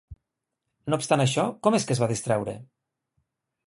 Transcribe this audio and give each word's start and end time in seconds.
No 0.93 0.99
obstant 1.03 1.23
això, 1.27 1.45
com 1.69 1.79
és 1.81 1.87
que 1.87 1.97
es 1.99 2.05
va 2.07 2.11
distreure? 2.17 2.61